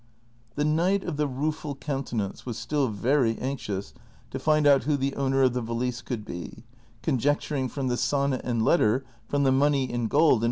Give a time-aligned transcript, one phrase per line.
[0.55, 3.93] The Knight of the Rueful Countenance was still very anx ious
[4.31, 6.63] to find out who the owner of the valise could be,
[7.03, 10.37] conjectur ing from the sonnet and letter, from the money in gold, and CHAPTER XX
[10.37, 10.39] ITT.